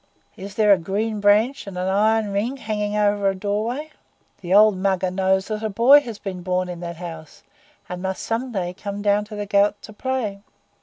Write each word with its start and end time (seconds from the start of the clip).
Is 0.35 0.55
there 0.55 0.73
a 0.73 0.79
green 0.79 1.19
branch 1.19 1.67
and 1.67 1.77
an 1.77 1.87
iron 1.87 2.31
ring 2.31 2.57
hanging 2.57 2.95
over 2.95 3.29
a 3.29 3.35
doorway? 3.35 3.91
The 4.39 4.51
old 4.51 4.75
Mugger 4.75 5.11
knows 5.11 5.49
that 5.49 5.61
a 5.61 5.69
boy 5.69 5.99
has 6.01 6.17
been 6.17 6.41
born 6.41 6.69
in 6.69 6.79
that 6.79 6.95
house, 6.95 7.43
and 7.87 8.01
must 8.01 8.23
some 8.23 8.51
day 8.51 8.73
come 8.73 9.03
down 9.03 9.25
to 9.25 9.35
the 9.35 9.45
Ghaut 9.45 9.79
to 9.83 9.93
play. 9.93 10.41